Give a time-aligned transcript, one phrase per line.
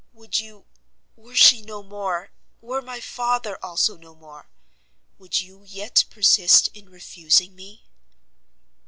[0.13, 0.65] Would you,
[1.15, 4.49] were she no more, were my father also no more,
[5.19, 7.85] would you yet persist in refusing me?"